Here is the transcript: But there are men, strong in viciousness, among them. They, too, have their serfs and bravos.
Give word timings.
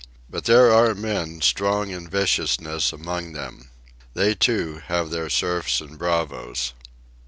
But 0.31 0.45
there 0.45 0.71
are 0.71 0.95
men, 0.95 1.41
strong 1.41 1.91
in 1.91 2.09
viciousness, 2.09 2.91
among 2.91 3.33
them. 3.33 3.69
They, 4.15 4.33
too, 4.33 4.81
have 4.87 5.11
their 5.11 5.29
serfs 5.29 5.79
and 5.79 5.99
bravos. 5.99 6.73